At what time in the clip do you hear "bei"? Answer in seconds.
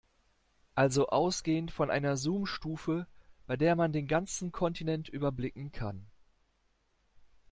3.45-3.55